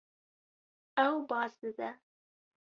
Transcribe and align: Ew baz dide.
Ew 1.05 1.15
baz 1.29 1.53
dide. 1.61 1.89